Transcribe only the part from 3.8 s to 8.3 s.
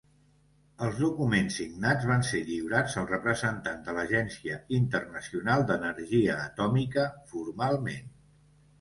de l'Agència Internacional d'Energia Atòmica formalment.